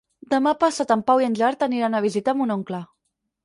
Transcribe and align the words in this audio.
Demà 0.33 0.53
passat 0.63 0.93
en 0.95 1.03
Pau 1.11 1.21
i 1.25 1.29
en 1.29 1.37
Gerard 1.41 1.67
aniran 1.67 1.99
a 1.99 2.03
visitar 2.09 2.39
mon 2.41 2.59
oncle. 2.59 2.85